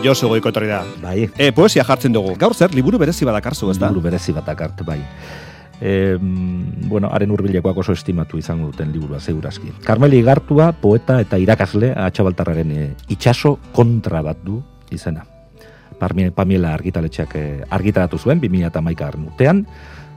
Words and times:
Josu 0.00 0.30
goiko 0.32 0.48
etorri 0.48 0.70
da. 0.70 0.80
Bai, 1.02 1.28
E, 1.36 1.50
poesia 1.52 1.84
jartzen 1.84 2.12
dugu. 2.12 2.32
Gaur 2.40 2.54
zer, 2.56 2.72
liburu 2.74 2.98
berezi 2.98 3.26
badakarzu, 3.28 3.70
ez 3.70 3.78
da? 3.78 3.88
liburu 3.90 4.06
berezi 4.08 4.32
bat 4.32 4.48
akart, 4.48 4.80
bai. 4.86 5.00
E, 5.80 6.16
bueno, 6.88 7.10
haren 7.12 7.30
hurbilekoak 7.30 7.76
oso 7.82 7.92
estimatu 7.92 8.38
izango 8.38 8.70
duten 8.72 8.92
liburua 8.92 9.20
segurazki. 9.20 9.72
Karmeli 9.84 10.22
Gartua, 10.22 10.72
poeta 10.72 11.20
eta 11.20 11.38
irakasle 11.40 11.92
atxabaltarraren 11.96 12.72
e, 12.72 12.88
itxaso 13.12 13.58
kontra 13.76 14.22
bat 14.22 14.40
du 14.44 14.62
izena. 14.90 15.26
Pamiela 16.00 16.72
argitaletxeak 16.72 17.36
e, 17.36 17.44
argitaratu 17.68 18.16
zuen, 18.18 18.40
2008 18.40 19.26
urtean, 19.26 19.66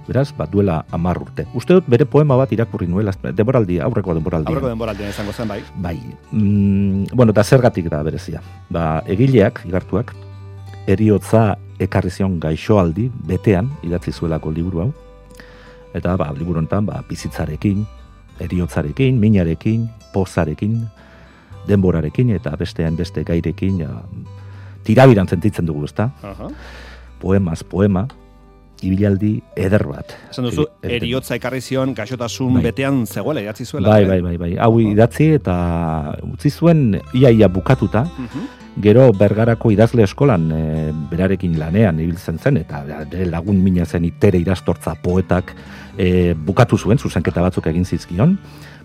beraz, 0.07 0.33
bat 0.35 0.51
duela 0.51 0.83
amar 0.91 1.19
urte. 1.21 1.45
Uste 1.55 1.77
dut 1.77 1.87
bere 1.87 2.05
poema 2.05 2.35
bat 2.39 2.51
irakurri 2.51 2.87
nuela, 2.87 3.13
denboraldi, 3.23 3.79
aurreko 3.83 4.15
denboraldi. 4.17 4.51
Aurreko 4.51 4.71
denboraldian 4.73 5.09
izango 5.13 5.33
zen, 5.33 5.47
bai. 5.47 5.61
Bai, 5.75 5.97
mm, 6.31 7.13
bueno, 7.13 7.31
eta 7.31 7.43
zergatik 7.43 7.89
da 7.91 8.03
berezia. 8.03 8.41
Ba, 8.69 9.01
egileak, 9.07 9.63
igartuak, 9.67 10.13
eriotza 10.87 11.53
ekarri 11.83 12.11
zion 12.11 12.39
gaixoaldi, 12.39 13.09
betean, 13.27 13.71
idatzi 13.83 14.11
zuelako 14.11 14.51
liburu 14.51 14.85
hau. 14.85 14.91
Eta, 15.93 16.17
ba, 16.17 16.31
liburu 16.35 16.59
honetan, 16.59 16.85
ba, 16.89 17.03
bizitzarekin, 17.07 17.85
eriotzarekin, 18.43 19.19
minarekin, 19.19 19.87
pozarekin, 20.13 20.81
denborarekin, 21.67 22.33
eta 22.35 22.55
bestean 22.59 22.97
beste 22.99 23.23
gairekin, 23.23 23.79
ja, 23.85 24.01
tirabiran 24.83 25.29
sentitzen 25.29 25.65
dugu, 25.69 25.85
ezta? 25.87 26.09
Aha. 26.27 26.49
Poemaz, 27.21 27.61
poema, 27.63 28.07
ibilaldi 28.83 29.41
eder 29.55 29.83
bat. 29.87 30.15
Esan 30.31 30.45
duzu, 30.45 30.67
Eri- 30.81 30.95
eriotza 30.97 31.35
ekarri 31.35 31.61
zion 31.61 31.93
gaixotasun 31.95 32.53
Bai. 32.55 32.63
betean 32.63 33.05
zegoela, 33.07 33.41
idatzi 33.41 33.65
zuela. 33.65 33.89
Bai, 33.89 34.03
eh? 34.03 34.07
bai, 34.07 34.21
bai, 34.21 34.37
bai. 34.37 34.51
Hau 34.57 34.79
idatzi 34.79 35.31
eta 35.39 35.55
utzi 36.31 36.49
zuen 36.51 36.99
ia 37.13 37.31
ia 37.31 37.47
bukatuta, 37.47 38.03
Mhm. 38.17 38.51
Gero 38.81 39.11
bergarako 39.13 39.69
idazle 39.69 40.01
eskolan 40.01 40.47
e, 40.51 40.91
berarekin 41.11 41.59
lanean 41.59 41.99
ibiltzen 41.99 42.39
zen 42.39 42.57
eta 42.57 42.79
bere 43.11 43.27
lagun 43.29 43.59
mina 43.63 43.85
zen 43.85 44.03
itere 44.07 44.39
irastortza 44.41 44.95
poetak 44.95 45.53
e, 45.95 46.33
bukatu 46.33 46.75
zuen 46.81 46.97
zuzenketa 46.97 47.39
batzuk 47.45 47.67
egin 47.69 47.85
zizkion. 47.85 48.33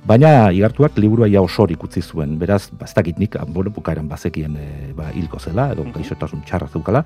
Baina 0.04 0.52
igartuak 0.52 0.98
liburua 0.98 1.26
ja 1.32 1.40
osorik 1.40 1.82
utzi 1.82 2.02
zuen, 2.02 2.36
beraz, 2.38 2.68
bastakit 2.70 3.18
nik, 3.18 3.36
bueno, 3.48 3.70
bukaeran 3.70 4.06
bazekien 4.08 4.56
e, 4.60 4.92
ba, 4.94 5.08
hilko 5.14 5.38
zela, 5.40 5.72
edo 5.72 5.84
Mhm. 5.84 5.92
gaixotasun 5.96 6.42
txarra 6.44 6.68
zeukala. 6.68 7.04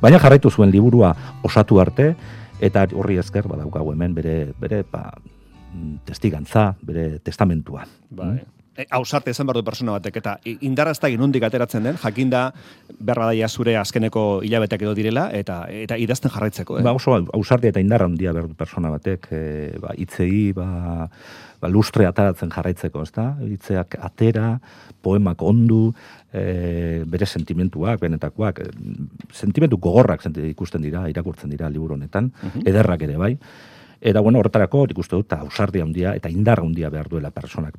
Baina 0.00 0.18
jarraitu 0.22 0.50
zuen 0.50 0.70
liburua 0.70 1.14
osatu 1.46 1.80
arte, 1.80 2.14
eta 2.60 2.86
horri 2.94 3.18
esker 3.20 3.48
badaukagu 3.48 3.92
hemen 3.92 4.14
bere, 4.16 4.36
bere 4.60 4.82
ba, 4.90 5.10
mm, 5.72 6.04
testigantza, 6.08 6.74
bere 6.82 7.18
testamentua. 7.24 7.86
Bai. 8.10 8.36
E, 8.36 8.44
ausarte 8.90 9.30
esan 9.30 9.46
behar 9.46 9.56
du 9.56 9.64
persona 9.64 9.92
batek, 9.92 10.16
eta 10.16 10.36
indarra 10.60 10.90
ez 10.92 11.00
da 11.00 11.08
inundik 11.08 11.42
ateratzen 11.46 11.82
den, 11.82 11.96
jakinda 12.02 12.52
berra 12.98 13.26
daia 13.26 13.48
zure 13.48 13.76
azkeneko 13.76 14.42
hilabetek 14.44 14.82
edo 14.82 14.94
direla, 14.94 15.30
eta 15.32 15.66
eta 15.70 15.96
idazten 15.96 16.30
jarraitzeko, 16.30 16.78
eh? 16.78 16.82
Ba, 16.82 16.92
oso 16.92 17.16
ausardia 17.34 17.70
eta 17.70 17.80
indarra 17.80 18.06
handia 18.06 18.32
behar 18.32 18.48
du 18.48 18.54
persona 18.54 18.90
batek, 18.90 19.28
e, 19.30 19.42
ba, 19.80 19.94
hitzei, 19.96 20.52
ba, 20.56 21.08
ba, 21.60 21.68
lustre 21.68 22.06
ataratzen 22.06 22.50
jarraitzeko, 22.50 23.02
ezta? 23.02 23.36
Hitzeak 23.40 23.96
atera, 24.00 24.58
poemak 25.02 25.42
ondu, 25.42 25.94
e, 26.32 27.02
bere 27.06 27.26
sentimentuak, 27.26 28.00
benetakoak, 28.00 28.60
e, 28.60 28.70
sentimentu 29.32 29.78
gogorrak 29.78 30.22
senti- 30.22 30.50
ikusten 30.50 30.82
dira, 30.82 31.08
irakurtzen 31.08 31.50
dira 31.50 31.70
liburu 31.70 31.94
honetan, 31.94 32.32
Mhm. 32.42 32.66
ederrak 32.66 33.02
ere 33.02 33.16
bai. 33.16 33.38
Eta, 34.00 34.20
bueno, 34.20 34.38
horretarako 34.38 34.86
nik 34.86 34.98
uste 34.98 35.16
dut, 35.16 35.32
ausardia 35.32 35.82
handia 35.82 36.14
eta 36.14 36.28
indarra 36.28 36.62
handia 36.62 36.90
behar 36.90 37.08
duela 37.08 37.30
personak 37.30 37.78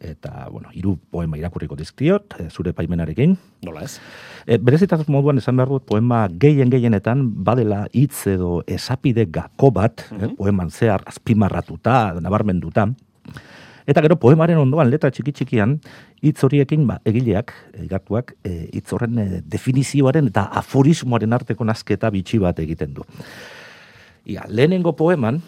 Eta, 0.00 0.48
bueno, 0.50 0.70
hiru 0.74 0.96
poema 1.10 1.38
irakurriko 1.38 1.76
dizkiot, 1.78 2.36
e, 2.40 2.48
zure 2.50 2.72
paimenarekin. 2.76 3.36
Nola 3.66 3.84
ez? 3.86 3.98
E, 4.46 4.58
berezitasun 4.58 5.08
moduan 5.12 5.40
esan 5.40 5.56
behar 5.56 5.72
dut 5.72 5.86
poema 5.88 6.26
gehien 6.28 6.70
gehienetan 6.72 7.24
badela 7.44 7.86
hitz 7.92 8.26
edo 8.32 8.60
esapide 8.66 9.26
gako 9.30 9.72
bat, 9.74 10.06
eh, 10.20 10.30
poeman 10.36 10.70
zehar 10.70 11.02
azpimarratuta, 11.06 12.14
nabarmenduta. 12.20 12.90
Eta 13.86 14.02
gero 14.02 14.16
poemaren 14.18 14.58
ondoan 14.58 14.90
letra 14.90 15.12
txiki 15.14 15.32
txikian 15.32 15.76
hitz 16.26 16.40
horiekin 16.42 16.86
ba, 16.88 16.98
egileak, 17.06 17.52
egartuak, 17.84 18.34
e, 18.42 18.68
hitz 18.74 18.88
horren 18.92 19.20
e, 19.22 19.26
definizioaren 19.46 20.26
eta 20.32 20.48
aforismoaren 20.60 21.36
arteko 21.36 21.64
nazketa 21.64 22.10
bitxi 22.10 22.42
bat 22.42 22.58
egiten 22.58 22.96
du. 22.96 23.06
Ia, 24.26 24.42
lehenengo 24.50 24.96
poeman, 24.98 25.38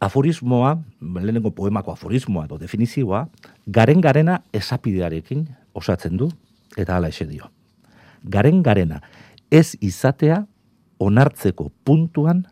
aforismoa, 0.00 0.76
lehenengo 1.00 1.50
poemako 1.50 1.92
aforismoa 1.92 2.46
edo 2.46 2.58
definizioa, 2.58 3.26
garen 3.66 4.00
garena 4.00 4.40
esapidearekin 4.52 5.46
osatzen 5.74 6.16
du, 6.16 6.30
eta 6.76 6.96
hala 6.96 7.08
ese 7.08 7.26
dio. 7.26 7.50
Garen 8.24 8.62
garena, 8.62 9.00
ez 9.50 9.76
izatea 9.80 10.42
onartzeko 10.98 11.70
puntuan 11.84 12.44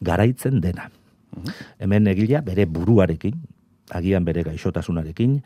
garaitzen 0.00 0.60
dena. 0.60 0.90
Hemen 1.78 2.08
egilea 2.10 2.40
bere 2.46 2.66
buruarekin, 2.66 3.36
agian 3.90 4.24
bere 4.24 4.44
gaixotasunarekin, 4.46 5.40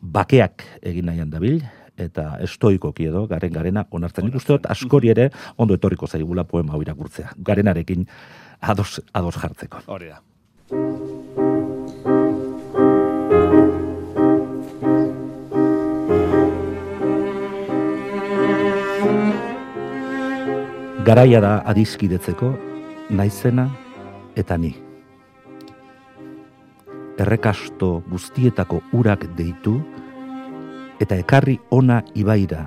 bakeak 0.00 0.64
egin 0.82 1.06
nahian 1.10 1.30
dabil, 1.30 1.62
eta 1.96 2.36
estoikoki 2.44 3.08
edo 3.08 3.24
garen 3.30 3.52
garena 3.52 3.86
onartzen. 3.90 4.26
Nik 4.28 4.36
uste 4.36 4.52
dut 4.52 4.70
askori 4.70 5.10
ere 5.14 5.30
ondo 5.56 5.74
etorriko 5.78 6.06
zaigula 6.06 6.44
poema 6.44 6.76
hau 6.76 6.82
irakurtzea. 6.84 7.32
Garenarekin 7.38 8.06
ados, 8.60 9.00
ados 9.12 9.36
jartzeko. 9.40 9.86
Hori 9.86 10.12
da. 10.12 10.20
Garaia 21.06 21.38
da 21.38 21.60
adiskidetzeko 21.70 22.48
naizena 23.14 23.68
eta 24.34 24.56
ni. 24.58 24.72
Errekasto 27.22 27.90
guztietako 28.10 28.80
urak 28.90 29.28
deitu 29.38 29.76
eta 30.98 31.14
ekarri 31.22 31.60
ona 31.70 32.00
ibaira. 32.18 32.64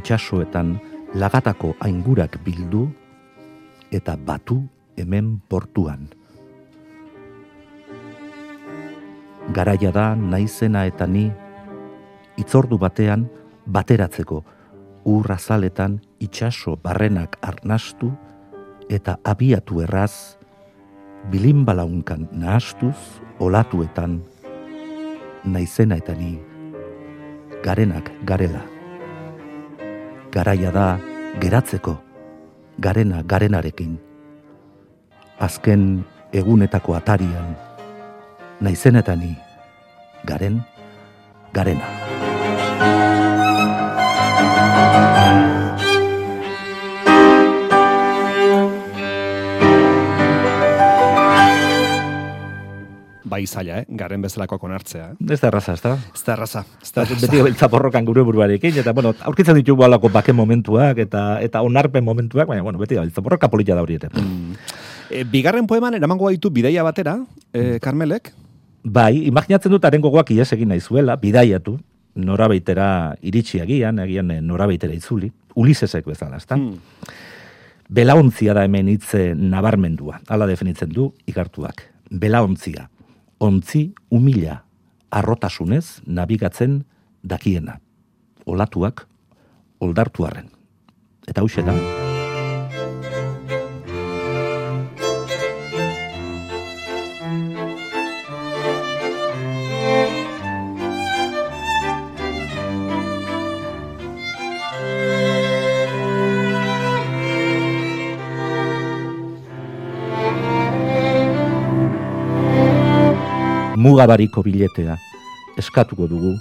Itxasoetan 0.00 0.70
lagatako 1.12 1.74
aingurak 1.84 2.38
bildu 2.46 2.86
eta 3.92 4.14
batu 4.16 4.62
hemen 4.96 5.42
portuan. 5.44 6.06
Garaia 9.52 9.92
da 9.92 10.14
naizena 10.16 10.86
eta 10.88 11.04
ni 11.04 11.26
itzordu 12.40 12.80
batean 12.80 13.28
bateratzeko 13.66 14.40
ur 15.04 15.32
azaletan 15.32 16.00
itxaso 16.20 16.76
barrenak 16.76 17.38
arnastu 17.42 18.12
eta 18.90 19.16
abiatu 19.24 19.80
erraz 19.80 20.36
bilinbalaunkan 21.30 22.28
nahastuz 22.32 22.96
olatuetan 23.40 24.20
naizena 25.44 25.96
eta 25.96 26.12
ni 26.12 26.40
garenak 27.64 28.12
garela. 28.24 28.62
Garaia 30.30 30.70
da 30.70 30.98
geratzeko 31.40 31.96
garena 32.78 33.22
garenarekin. 33.22 33.98
Azken 35.40 36.04
egunetako 36.32 36.94
atarian 36.94 37.56
naizena 38.60 39.00
eta 39.00 39.16
ni 39.16 39.34
garen 40.24 40.60
garena. 41.52 42.09
Bai 53.30 53.46
zaila, 53.46 53.80
eh? 53.80 53.84
Garen 53.96 54.20
bezalakoak 54.24 54.64
onartzea, 54.66 55.12
eh? 55.12 55.26
Ez 55.32 55.38
da 55.40 55.48
erraza, 55.48 55.72
ez 55.78 55.82
da? 55.84 55.92
Ez 56.12 56.22
da 56.26 56.34
erraza. 56.34 56.64
Ez 56.82 56.90
da 56.92 57.04
erraza. 57.04 57.20
Beti 57.22 57.42
beltza 57.46 57.68
borrokan 57.72 58.04
gure 58.08 58.24
buruarekin, 58.26 58.80
eta, 58.82 58.92
bueno, 58.96 59.14
aurkitzen 59.30 59.56
ditugu 59.60 59.86
alako 59.86 60.10
bake 60.12 60.34
momentuak, 60.36 60.98
eta 61.06 61.22
eta 61.44 61.62
onarpen 61.62 62.04
momentuak, 62.04 62.50
baina, 62.50 62.64
bueno, 62.66 62.82
beti 62.82 62.98
beltza 62.98 63.22
borroka 63.24 63.48
polita 63.48 63.76
da 63.78 63.84
hori 63.86 64.00
ere. 64.00 64.10
Mm. 64.12 64.58
E, 65.10 65.24
bigarren 65.30 65.68
poeman 65.70 65.94
eramango 65.96 66.26
gaitu 66.26 66.50
bidaia 66.50 66.82
batera, 66.86 67.20
e, 67.54 67.78
Karmelek? 67.80 68.32
Bai, 68.82 69.26
imaginatzen 69.30 69.72
dut 69.72 69.84
haren 69.84 70.02
gogoak 70.02 70.34
ies 70.34 70.50
egin 70.56 70.72
nahi 70.74 70.82
zuela, 70.82 71.16
bidaiatu, 71.20 71.78
norabaitera 72.14 73.16
iritsi 73.22 73.60
agian, 73.60 73.98
agian 74.02 74.30
eh, 74.30 74.40
norabaitera 74.42 74.94
itzuli, 74.94 75.30
ulisesek 75.54 76.06
bezala, 76.06 76.40
ezta? 76.40 76.56
Hmm. 76.56 76.78
Belaontzia 77.90 78.54
da 78.54 78.64
hemen 78.66 78.88
hitze 78.92 79.32
nabarmendua, 79.34 80.20
hala 80.30 80.46
definitzen 80.46 80.92
du 80.94 81.08
ikartuak. 81.30 81.82
Belaontzia, 82.10 82.88
ontzi 83.42 83.88
umila, 84.14 84.60
arrotasunez 85.10 86.00
nabigatzen 86.06 86.84
dakiena. 87.22 87.80
Olatuak, 88.46 89.06
oldartuarren. 89.80 90.46
Eta 91.26 91.42
hau 91.42 91.50
da, 91.66 91.74
mugabariko 113.90 114.44
biletea 114.46 114.94
eskatuko 115.58 116.06
dugu 116.06 116.36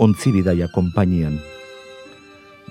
ontzi 0.00 0.30
bidaia 0.32 0.70
konpainian. 0.72 1.34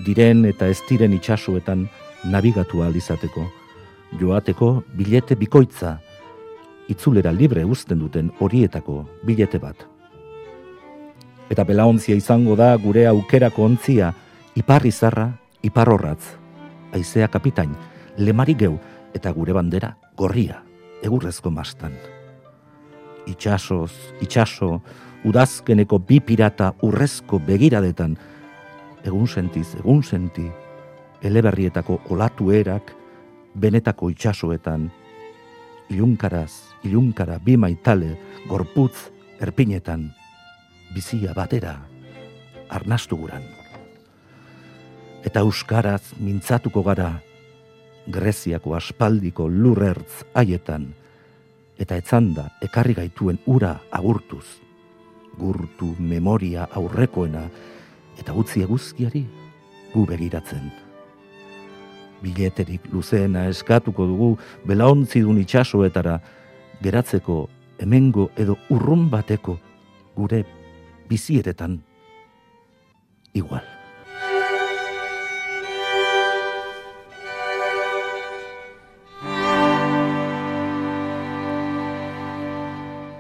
Diren 0.06 0.42
eta 0.50 0.70
ez 0.74 0.80
diren 0.90 1.14
itxasuetan 1.14 1.84
nabigatu 2.26 2.82
izateko, 2.96 3.46
joateko 4.20 4.84
bilete 4.98 5.36
bikoitza, 5.36 6.00
itzulera 6.90 7.32
libre 7.32 7.64
uzten 7.66 8.00
duten 8.00 8.32
horietako 8.40 9.06
bilete 9.24 9.60
bat. 9.60 9.86
Eta 11.50 11.64
belaontzia 11.64 12.16
izango 12.16 12.56
da 12.56 12.76
gure 12.78 13.06
aukerako 13.06 13.64
ontzia, 13.64 14.14
iparri 14.56 14.92
zarra, 14.92 15.30
iparrorratz, 15.62 16.24
aizea 16.94 17.28
kapitain, 17.28 17.76
lemari 18.18 18.56
geu 18.56 18.80
eta 19.14 19.32
gure 19.32 19.54
bandera, 19.54 19.98
gorria, 20.18 20.64
egurrezko 21.04 21.52
mastan 21.52 22.17
itxasoz, 23.28 23.92
itxaso, 24.22 24.82
udazkeneko 25.28 26.00
bi 26.00 26.20
pirata 26.24 26.72
urrezko 26.82 27.40
begiradetan, 27.44 28.16
egun 29.06 29.28
sentiz, 29.28 29.74
egun 29.80 30.04
senti, 30.04 30.48
eleberrietako 31.24 32.00
olatu 32.14 32.52
erak, 32.56 32.94
benetako 33.58 34.12
itxasoetan, 34.14 34.88
ilunkaraz, 35.90 36.52
ilunkara 36.84 37.40
bi 37.44 37.58
maitale, 37.58 38.16
gorputz, 38.48 39.10
erpinetan, 39.42 40.10
bizia 40.96 41.34
batera, 41.36 41.78
arnastu 42.70 43.18
guran. 43.18 43.44
Eta 45.26 45.44
euskaraz 45.44 46.14
mintzatuko 46.20 46.84
gara, 46.84 47.18
Greziako 48.08 48.72
aspaldiko 48.78 49.50
lurrertz 49.52 50.24
haietan, 50.38 50.86
eta 51.78 51.98
etzanda 51.98 52.50
ekarri 52.66 52.96
gaituen 52.98 53.40
ura 53.46 53.76
agurtuz, 53.92 54.46
gurtu 55.38 55.94
memoria 56.00 56.68
aurrekoena 56.74 57.46
eta 58.18 58.34
utzi 58.34 58.64
eguzkiari 58.66 59.24
gu 59.94 60.06
begiratzen. 60.10 60.72
Bileterik 62.22 62.90
luzeena 62.92 63.46
eskatuko 63.52 64.08
dugu 64.10 64.32
belaontzi 64.66 65.22
dun 65.22 65.38
itxasoetara 65.44 66.18
geratzeko 66.82 67.44
hemengo 67.78 68.32
edo 68.38 68.58
urrun 68.74 69.10
bateko 69.14 69.60
gure 70.18 70.44
bizieretan 71.10 71.78
igual. 73.34 73.77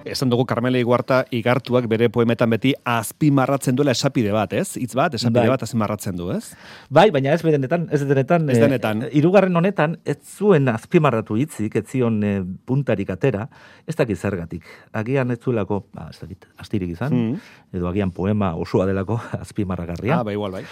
Esan 0.07 0.30
dugu 0.31 0.45
Carmela 0.48 0.80
Iguarta 0.80 1.24
igartuak 1.36 1.88
bere 1.92 2.07
poemetan 2.13 2.50
beti 2.54 2.74
azpimarratzen 2.88 3.75
duela 3.75 3.94
esapide 3.95 4.31
bat, 4.36 4.54
ez? 4.56 4.77
Hitz 4.80 4.94
bat, 4.95 5.15
esapide 5.18 5.44
bai. 5.44 5.51
bat 5.51 5.63
azpimarratzen 5.65 6.15
du, 6.19 6.30
ez? 6.31 6.54
Bai, 6.94 7.09
baina 7.12 7.33
ez 7.36 7.42
denetan, 7.44 7.88
ez 7.92 8.01
denetan. 8.07 8.50
Ez 8.50 8.59
denetan. 8.62 9.04
E, 9.07 9.09
irugarren 9.19 9.56
honetan, 9.59 9.98
ez 10.06 10.18
zuen 10.38 10.69
azpimarratu 10.71 11.38
hitzik, 11.39 11.75
ez 11.81 11.86
zion 11.92 12.21
e, 12.24 12.33
puntarik 12.65 13.12
atera, 13.13 13.48
ez 13.88 13.95
dakit 14.00 14.19
zergatik. 14.19 14.68
Agian 14.95 15.31
ez 15.36 15.39
zuelako, 15.44 15.83
ba, 15.95 16.07
ez 16.13 16.21
dakit, 16.21 16.48
astirik 16.62 16.95
izan, 16.95 17.13
mm. 17.13 17.51
edo 17.77 17.92
agian 17.92 18.13
poema 18.15 18.53
osoa 18.56 18.88
delako 18.89 19.19
azpimarragarria. 19.44 20.21
Ah, 20.21 20.27
bai, 20.27 20.38
igual, 20.39 20.60
bai. 20.60 20.63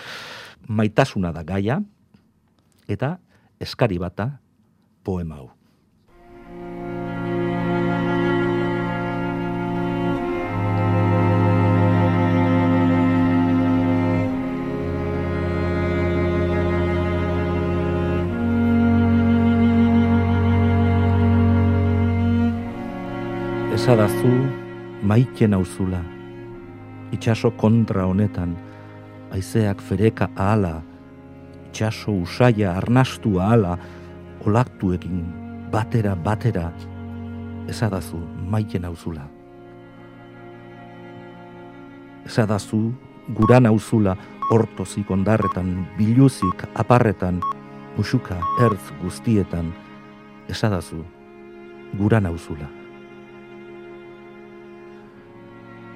Maitasuna 0.68 1.34
da 1.36 1.44
gaia, 1.46 1.82
eta 2.88 3.18
eskari 3.62 4.00
bata 4.02 4.36
poema 5.06 5.42
hau. 5.42 5.55
Esadazu 23.86 24.30
maite 25.06 25.46
nauzula, 25.46 26.00
itxaso 27.14 27.52
kontra 27.54 28.08
honetan, 28.10 28.56
aizeak 29.30 29.78
fereka 29.78 30.26
ahala, 30.34 30.80
itxaso 31.68 32.16
usaia 32.18 32.72
arnastu 32.80 33.38
ahala, 33.38 33.76
olaktuekin 34.42 35.20
batera 35.70 36.16
batera, 36.16 36.72
esadazu 37.70 38.18
maite 38.50 38.82
nauzula. 38.82 39.28
Esadazu 42.26 42.80
gura 43.38 43.60
nauzula 43.60 44.16
hortozik 44.50 45.12
ondarretan, 45.14 45.86
biluzik 46.00 46.66
aparretan, 46.74 47.38
musuka 48.00 48.40
erz 48.66 48.82
guztietan, 49.04 49.70
esadazu 50.50 51.04
gura 52.02 52.20
nauzula. 52.20 52.85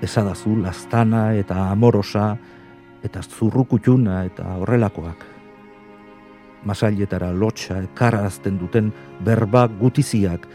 Esadazu 0.01 0.55
lastana 0.55 1.33
eta 1.33 1.69
amorosa 1.71 2.37
eta 3.03 3.21
zurrukutuna 3.21 4.23
eta 4.27 4.55
horrelakoak. 4.59 5.25
Masailetara 6.63 7.31
lotxa 7.31 7.79
ekarazten 7.83 8.57
duten 8.59 8.91
berba 9.23 9.67
gutiziak 9.67 10.47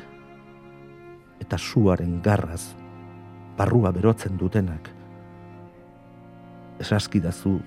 eta 1.41 1.59
suaren 1.59 2.21
garraz 2.23 2.75
barrua 3.57 3.93
berotzen 3.93 4.37
dutenak. 4.39 4.91
Esaskidazu 6.81 7.59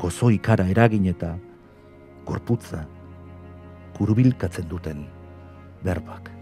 gozoi 0.00 0.38
kara 0.38 0.66
eragin 0.70 1.06
eta 1.06 1.36
gorputza 2.26 2.84
kurubilkatzen 3.98 4.68
duten 4.68 5.06
berbak. 5.84 6.39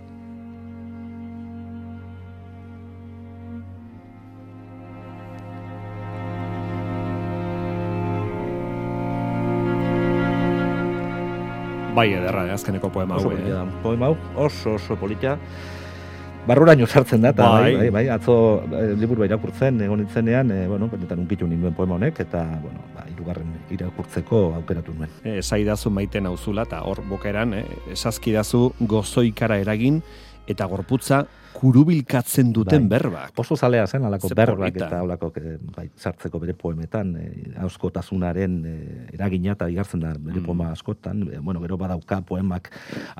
Bai, 11.99 12.13
ederra, 12.15 12.47
eh, 12.47 12.55
azkeneko 12.55 12.93
poema 12.95 13.17
hau. 13.19 13.33
Eh. 13.35 13.59
Poema 13.83 14.07
hau, 14.07 14.17
oso, 14.47 14.77
oso 14.79 14.97
politia. 14.97 15.35
Barruraino 16.47 16.87
sartzen 16.87 17.25
da, 17.25 17.33
eta 17.35 17.49
bai, 17.51 17.73
bai, 17.77 17.89
bai, 17.93 18.05
atzo 18.15 18.35
eh, 18.71 18.93
liburu 18.97 19.25
irakurtzen, 19.27 19.83
egon 19.85 19.99
nintzenean, 20.01 20.53
e, 20.55 20.61
bueno, 20.71 20.87
benetan 20.89 21.19
unkitu 21.21 21.49
ninduen 21.51 21.75
poema 21.77 21.99
honek, 21.99 22.23
eta, 22.25 22.45
bueno, 22.63 22.87
ba, 22.95 23.05
irugarren 23.11 23.51
irakurtzeko 23.75 24.45
aukeratu 24.61 24.95
nuen. 24.97 25.13
E, 25.27 25.43
Zaidazu 25.43 25.91
maiten 25.93 26.25
nauzula, 26.25 26.65
eta 26.71 26.81
hor 26.89 27.03
bokeran, 27.11 27.53
eh, 27.59 27.67
esaskidazu 27.93 28.63
gozoikara 28.81 29.59
eragin, 29.61 30.01
eta 30.49 30.67
gorputza 30.67 31.27
kurubilkatzen 31.59 32.53
duten 32.55 32.87
bai. 32.87 32.99
berbak. 32.99 33.39
Oso 33.43 33.57
zalea 33.57 33.87
zen, 33.87 34.05
alako 34.07 34.31
berbak 34.37 34.77
eta 34.77 35.01
alako 35.01 35.33
bai, 35.75 35.89
sartzeko 35.97 36.39
bere 36.39 36.55
poemetan, 36.55 37.15
e, 37.19 37.53
auskotasunaren 37.65 38.55
e, 38.63 38.75
eragina 39.17 39.57
eta 39.57 39.69
igartzen 39.73 40.05
da 40.05 40.13
bere 40.15 40.39
mm. 40.39 40.47
poema 40.47 40.71
askotan, 40.71 41.25
e, 41.33 41.41
bueno, 41.43 41.61
gero 41.65 41.79
badauka 41.81 42.21
poemak 42.29 42.71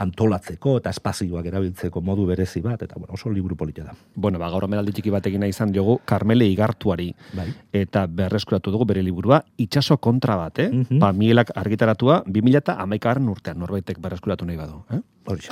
antolatzeko 0.05 0.77
eta 0.79 0.93
espazioak 0.95 1.49
erabiltzeko 1.51 2.03
modu 2.05 2.29
berezi 2.31 2.63
bat, 2.63 2.83
eta 2.87 2.99
bueno, 2.99 3.17
oso 3.19 3.33
liburu 3.35 3.57
polita 3.59 3.89
da. 3.89 3.97
Bueno, 4.15 4.39
ba, 4.39 4.51
gaur 4.55 4.69
omeraldi 4.69 4.95
txiki 4.95 5.15
bat 5.15 5.27
egin 5.27 5.49
izan 5.49 5.75
diogu, 5.75 5.99
Carmele 6.07 6.47
Igartuari, 6.47 7.11
bai. 7.35 7.49
eta 7.73 8.07
berreskuratu 8.07 8.71
dugu 8.75 8.87
bere 8.93 9.03
liburua, 9.03 9.43
itxaso 9.59 9.99
kontra 9.99 10.37
bat, 10.37 10.59
eh? 10.59 10.71
Mm 10.71 10.85
-hmm. 10.85 11.01
Ba, 11.03 11.13
mielak 11.13 11.51
argitaratua, 11.57 12.23
2000 12.27 12.63
eta 12.63 12.79
amaikaren 12.79 13.29
urtean, 13.29 13.59
norbaitek 13.59 13.99
berreskuratu 13.99 14.47
nahi 14.47 14.57
badu, 14.57 14.85
eh? 14.91 15.03
Hori 15.27 15.43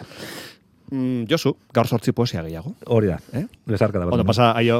Mm, 0.90 1.24
Josu, 1.30 1.54
gaur 1.74 1.86
sortzi 1.86 2.12
poesia 2.12 2.42
gehiago. 2.42 2.74
Hori 2.86 3.06
da, 3.10 3.18
Eh? 3.32 3.44
Besarkada 3.66 4.04
bat. 4.04 4.14
Ondo, 4.14 4.24
pasa, 4.24 4.52
aio, 4.56 4.74